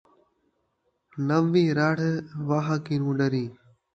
نویں 1.27 1.69
رڑھ 1.77 2.03
واہ 2.47 2.67
کنوں 2.85 3.13
ݙریں 3.17 3.49